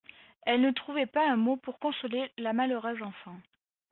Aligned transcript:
Elle 0.47 0.61
ne 0.61 0.71
trouvait 0.71 1.05
pas 1.05 1.29
un 1.29 1.35
mot 1.35 1.57
pour 1.57 1.77
consoler 1.77 2.31
la 2.39 2.53
malheureuse 2.53 3.03
enfant. 3.03 3.39